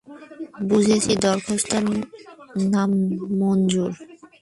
[0.69, 1.71] বুঝেছি, দরখাস্ত
[2.71, 3.91] নামঞ্জুর।